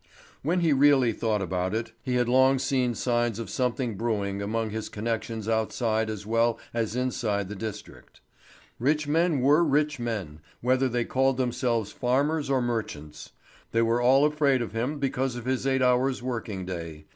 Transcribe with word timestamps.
When 0.41 0.61
he 0.61 0.73
really 0.73 1.13
thought 1.13 1.43
about 1.43 1.75
it, 1.75 1.91
he 2.01 2.15
had 2.15 2.27
long 2.27 2.57
seen 2.57 2.95
signs 2.95 3.37
of 3.37 3.51
something 3.51 3.93
brewing 3.97 4.41
among 4.41 4.71
his 4.71 4.89
connections 4.89 5.47
outside 5.47 6.09
as 6.09 6.25
well 6.25 6.57
as 6.73 6.95
inside 6.95 7.49
the 7.49 7.55
district. 7.55 8.19
Rich 8.79 9.07
men 9.07 9.41
were 9.41 9.63
rich 9.63 9.99
men, 9.99 10.39
whether 10.59 10.89
they 10.89 11.05
called 11.05 11.37
themselves 11.37 11.91
farmers 11.91 12.49
or 12.49 12.63
merchants. 12.63 13.33
They 13.73 13.83
were 13.83 14.01
all 14.01 14.25
afraid 14.25 14.63
of 14.63 14.71
him 14.73 14.97
because 14.97 15.35
of 15.35 15.45
his 15.45 15.67
eight 15.67 15.83
hours' 15.83 16.23
working 16.23 16.65
day. 16.65 17.05